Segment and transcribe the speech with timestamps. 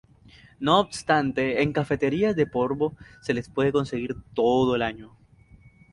[0.59, 5.15] No obstante, en cafeterías de Porvoo se les puede conseguir todo el año.